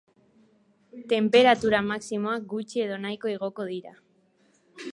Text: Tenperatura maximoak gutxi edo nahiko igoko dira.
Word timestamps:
Tenperatura 1.11 1.81
maximoak 1.89 2.47
gutxi 2.55 2.83
edo 2.87 2.99
nahiko 3.05 3.33
igoko 3.35 3.67
dira. 3.75 3.95